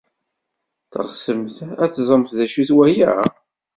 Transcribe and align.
Teɣsemt 0.91 1.57
ad 1.83 1.91
teẓremt 1.91 2.35
d 2.37 2.39
acu-t 2.45 2.69
waya? 2.77 3.11